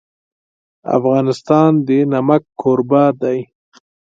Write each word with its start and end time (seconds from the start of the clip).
افغانستان 0.97 1.69
د 1.87 1.89
نمک 2.11 2.43
کوربه 2.61 3.03
دی. 3.21 3.39